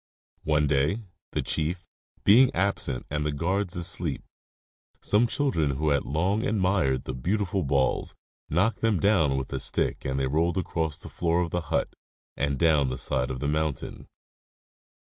One 0.45 0.65
day, 0.65 1.03
the 1.33 1.43
chief 1.43 1.87
being 2.23 2.49
absent 2.55 3.05
and 3.11 3.23
the 3.23 3.31
guards_ 3.31 3.75
asleep, 3.77 4.23
some 4.99 5.27
children 5.27 5.77
who 5.77 5.89
had 5.89 6.05
long 6.05 6.43
admired 6.43 7.03
the 7.03 7.13
beautiful 7.13 7.61
balls 7.61 8.15
knocked 8.49 8.81
them 8.81 8.99
down 8.99 9.37
with 9.37 9.53
a. 9.53 9.59
stick 9.59 10.03
and 10.03 10.19
they 10.19 10.25
rolled 10.25 10.57
across 10.57 10.97
the 10.97 11.07
floor 11.07 11.41
of 11.41 11.51
the 11.51 11.61
hut 11.69 11.95
and 12.35 12.57
down 12.57 12.89
the 12.89 12.97
side 12.97 13.29
of 13.29 13.41
the 13.41 13.47
mountain. 13.47 14.07